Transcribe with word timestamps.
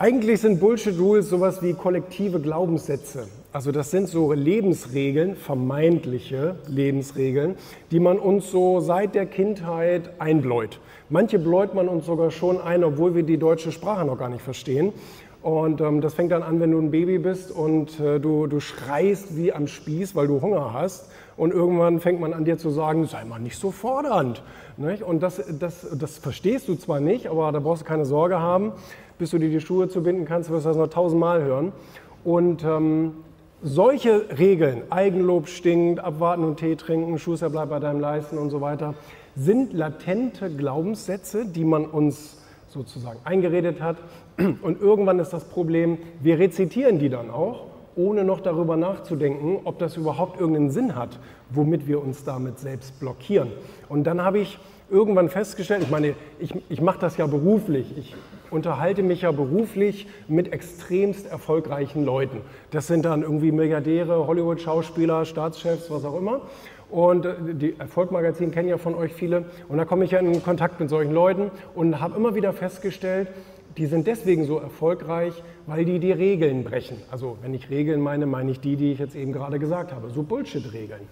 Eigentlich 0.00 0.42
sind 0.42 0.60
Bullshit 0.60 0.96
Rules 0.96 1.28
sowas 1.28 1.60
wie 1.60 1.74
kollektive 1.74 2.38
Glaubenssätze. 2.38 3.26
Also 3.52 3.72
das 3.72 3.90
sind 3.90 4.06
so 4.08 4.32
Lebensregeln, 4.32 5.34
vermeintliche 5.34 6.54
Lebensregeln, 6.68 7.56
die 7.90 7.98
man 7.98 8.20
uns 8.20 8.48
so 8.48 8.78
seit 8.78 9.16
der 9.16 9.26
Kindheit 9.26 10.08
einbläut. 10.20 10.78
Manche 11.08 11.40
bläut 11.40 11.74
man 11.74 11.88
uns 11.88 12.06
sogar 12.06 12.30
schon 12.30 12.60
ein, 12.60 12.84
obwohl 12.84 13.16
wir 13.16 13.24
die 13.24 13.38
deutsche 13.38 13.72
Sprache 13.72 14.06
noch 14.06 14.16
gar 14.16 14.28
nicht 14.28 14.42
verstehen. 14.42 14.92
Und 15.48 15.80
ähm, 15.80 16.00
das 16.00 16.14
fängt 16.14 16.32
dann 16.32 16.42
an, 16.42 16.60
wenn 16.60 16.70
du 16.70 16.78
ein 16.78 16.90
Baby 16.90 17.18
bist 17.18 17.50
und 17.50 17.98
äh, 18.00 18.20
du, 18.20 18.46
du 18.46 18.60
schreist 18.60 19.36
wie 19.36 19.52
am 19.52 19.66
Spieß, 19.66 20.14
weil 20.14 20.26
du 20.26 20.40
Hunger 20.40 20.72
hast. 20.72 21.10
Und 21.36 21.52
irgendwann 21.52 22.00
fängt 22.00 22.20
man 22.20 22.32
an 22.32 22.44
dir 22.44 22.58
zu 22.58 22.70
sagen, 22.70 23.06
sei 23.06 23.24
mal 23.24 23.38
nicht 23.38 23.58
so 23.58 23.70
fordernd. 23.70 24.42
Nicht? 24.76 25.02
Und 25.02 25.22
das, 25.22 25.42
das, 25.58 25.86
das 25.96 26.18
verstehst 26.18 26.68
du 26.68 26.74
zwar 26.74 27.00
nicht, 27.00 27.28
aber 27.28 27.52
da 27.52 27.60
brauchst 27.60 27.82
du 27.82 27.86
keine 27.86 28.04
Sorge 28.04 28.40
haben 28.40 28.72
bis 29.18 29.30
du 29.30 29.38
dir 29.38 29.50
die 29.50 29.60
Schuhe 29.60 29.88
zubinden 29.88 30.24
kannst, 30.24 30.50
wirst 30.50 30.64
du 30.64 30.70
das 30.70 30.78
noch 30.78 30.88
tausendmal 30.88 31.42
hören. 31.42 31.72
Und 32.24 32.64
ähm, 32.64 33.14
solche 33.62 34.38
Regeln, 34.38 34.82
Eigenlob 34.90 35.48
stinkt, 35.48 36.00
abwarten 36.00 36.44
und 36.44 36.58
Tee 36.58 36.76
trinken, 36.76 37.18
Schuster 37.18 37.50
bleibt 37.50 37.70
bei 37.70 37.80
deinem 37.80 38.00
Leisten 38.00 38.38
und 38.38 38.50
so 38.50 38.60
weiter, 38.60 38.94
sind 39.34 39.72
latente 39.72 40.50
Glaubenssätze, 40.50 41.44
die 41.46 41.64
man 41.64 41.84
uns 41.84 42.40
sozusagen 42.68 43.18
eingeredet 43.24 43.80
hat. 43.80 43.96
Und 44.62 44.80
irgendwann 44.80 45.18
ist 45.18 45.32
das 45.32 45.44
Problem, 45.44 45.98
wir 46.20 46.38
rezitieren 46.38 46.98
die 46.98 47.08
dann 47.08 47.30
auch, 47.30 47.66
ohne 47.96 48.24
noch 48.24 48.40
darüber 48.40 48.76
nachzudenken, 48.76 49.58
ob 49.64 49.78
das 49.78 49.96
überhaupt 49.96 50.40
irgendeinen 50.40 50.70
Sinn 50.70 50.94
hat, 50.94 51.18
womit 51.50 51.86
wir 51.88 52.00
uns 52.00 52.22
damit 52.24 52.58
selbst 52.60 52.98
blockieren. 53.00 53.50
Und 53.88 54.04
dann 54.04 54.22
habe 54.22 54.38
ich 54.38 54.58
irgendwann 54.88 55.28
festgestellt, 55.28 55.82
ich 55.82 55.90
meine, 55.90 56.14
ich, 56.38 56.54
ich 56.68 56.80
mache 56.80 57.00
das 57.00 57.16
ja 57.16 57.26
beruflich, 57.26 57.92
ich 57.96 58.14
unterhalte 58.50 59.02
mich 59.02 59.22
ja 59.22 59.32
beruflich 59.32 60.06
mit 60.28 60.52
extremst 60.52 61.26
erfolgreichen 61.26 62.04
Leuten. 62.04 62.40
Das 62.70 62.86
sind 62.86 63.04
dann 63.04 63.22
irgendwie 63.22 63.52
Milliardäre, 63.52 64.26
Hollywood-Schauspieler, 64.26 65.24
Staatschefs, 65.24 65.90
was 65.90 66.04
auch 66.04 66.18
immer. 66.18 66.42
Und 66.90 67.26
äh, 67.26 67.34
die 67.54 67.78
Erfolgmagazin 67.78 68.50
kennen 68.50 68.68
ja 68.68 68.78
von 68.78 68.94
euch 68.94 69.12
viele. 69.12 69.44
Und 69.68 69.78
da 69.78 69.84
komme 69.84 70.04
ich 70.04 70.12
ja 70.12 70.20
in 70.20 70.42
Kontakt 70.42 70.80
mit 70.80 70.88
solchen 70.88 71.12
Leuten 71.12 71.50
und 71.74 72.00
habe 72.00 72.16
immer 72.16 72.34
wieder 72.34 72.52
festgestellt, 72.52 73.28
die 73.76 73.86
sind 73.86 74.06
deswegen 74.06 74.44
so 74.44 74.58
erfolgreich, 74.58 75.34
weil 75.66 75.84
die 75.84 76.00
die 76.00 76.10
Regeln 76.10 76.64
brechen. 76.64 76.96
Also 77.10 77.38
wenn 77.42 77.54
ich 77.54 77.70
Regeln 77.70 78.00
meine, 78.00 78.26
meine 78.26 78.50
ich 78.50 78.60
die, 78.60 78.76
die 78.76 78.92
ich 78.92 78.98
jetzt 78.98 79.14
eben 79.14 79.32
gerade 79.32 79.58
gesagt 79.58 79.92
habe. 79.92 80.10
So 80.10 80.22
Bullshit-Regeln. 80.22 81.02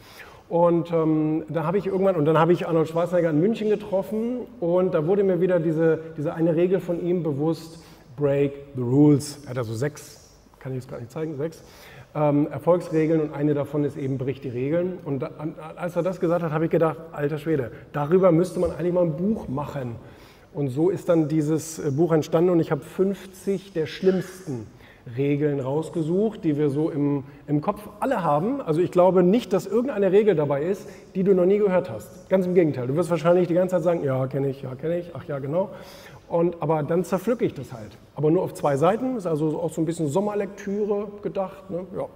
Und 0.49 0.93
ähm, 0.93 1.45
da 1.49 1.65
habe 1.65 1.79
ich 1.79 1.87
irgendwann, 1.87 2.17
und 2.17 2.25
dann 2.25 2.39
habe 2.39 2.53
ich 2.53 2.69
Arnold 2.69 2.89
Schwarzenegger 2.89 3.31
in 3.31 3.41
München 3.41 3.69
getroffen 3.69 4.41
und 4.61 4.95
da 4.95 5.07
wurde 5.07 5.25
mir 5.25 5.41
wieder 5.41 5.59
diese, 5.59 5.99
diese 6.17 6.35
eine 6.35 6.55
Regel 6.55 6.79
von 6.79 7.05
ihm 7.05 7.23
bewusst, 7.23 7.83
break 8.17 8.53
the 8.77 8.83
rules. 8.83 9.41
Er 9.45 9.51
hat 9.51 9.59
also 9.59 9.75
sechs, 9.75 10.31
kann 10.61 10.73
ich 10.73 10.77
jetzt 10.77 10.91
gar 10.91 11.01
nicht 11.01 11.11
zeigen, 11.11 11.37
sechs 11.37 11.63
ähm, 12.17 12.49
Erfolgsregeln 12.51 13.21
und 13.21 13.35
eine 13.35 13.55
davon 13.55 13.85
ist 13.85 13.97
eben 13.97 14.19
bricht 14.19 14.45
die 14.45 14.49
Regeln. 14.49 14.99
Und 15.05 15.21
da, 15.21 15.31
als 15.77 15.97
er 15.97 16.03
das 16.03 16.19
gesagt 16.19 16.43
hat, 16.43 16.51
habe 16.51 16.65
ich 16.65 16.71
gedacht, 16.71 16.97
alter 17.13 17.39
Schwede, 17.39 17.71
darüber 17.93 18.33
müsste 18.33 18.59
man 18.59 18.71
eigentlich 18.73 18.93
mal 18.93 19.05
ein 19.05 19.17
Buch 19.17 19.49
machen. 19.49 19.97
Und 20.55 20.69
so 20.69 20.89
ist 20.89 21.11
dann 21.11 21.29
dieses 21.29 21.79
äh, 21.79 21.91
Buch 21.91 22.13
entstanden 22.13 22.51
und 22.51 22.61
ich 22.61 22.71
habe 22.71 22.81
50 22.81 23.75
der 23.75 23.87
schlimmsten 23.87 24.67
Regeln 25.17 25.61
rausgesucht, 25.61 26.43
die 26.43 26.57
wir 26.57 26.71
so 26.71 26.91
im, 26.91 27.25
im 27.47 27.61
Kopf 27.61 27.89
alle 28.01 28.25
haben. 28.25 28.61
Also 28.61 28.81
ich 28.81 28.91
glaube 28.91 29.23
nicht, 29.23 29.53
dass 29.53 29.67
irgendeine 29.67 30.11
Regel 30.11 30.35
dabei 30.35 30.63
ist, 30.63 30.89
die 31.15 31.23
du 31.23 31.35
noch 31.35 31.47
nie 31.47 31.59
gehört 31.59 31.91
hast. 31.91 32.29
Ganz 32.29 32.47
im 32.47 32.55
Gegenteil. 32.55 32.89
Du 32.89 32.97
wirst 32.97 33.11
wahrscheinlich 33.11 33.47
die 33.47 33.55
ganze 33.55 33.77
Zeit 33.77 33.85
sagen, 33.85 34.05
ja, 34.05 34.27
kenne 34.27 34.49
ich, 34.49 34.63
ja, 34.63 34.75
kenne 34.75 34.99
ich, 34.99 35.13
ach 35.15 35.25
ja, 35.25 35.39
genau. 35.39 35.71
Und, 36.29 36.61
aber 36.61 36.83
dann 36.83 37.05
zerpflücke 37.05 37.45
ich 37.45 37.55
das 37.55 37.73
halt. 37.73 37.97
Aber 38.17 38.31
nur 38.31 38.43
auf 38.43 38.55
zwei 38.55 38.77
Seiten, 38.77 39.17
ist 39.17 39.27
also 39.27 39.61
auch 39.61 39.73
so 39.73 39.81
ein 39.81 39.85
bisschen 39.85 40.09
Sommerlektüre 40.09 41.09
gedacht. 41.23 41.71
Ne? 41.71 41.87
Ja. 41.97 42.07